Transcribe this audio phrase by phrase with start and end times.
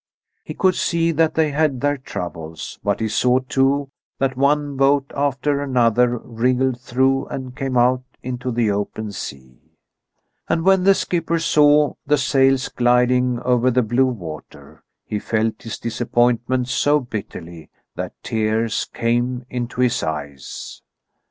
[0.43, 5.11] He could see that they had their troubles, but he saw too that one boat
[5.15, 9.59] after another wriggled through and came out into the open sea.
[10.49, 15.77] And when the skipper saw the sails gliding over the blue water, he felt his
[15.77, 20.81] disappointment so bitterly that tears came into his eyes.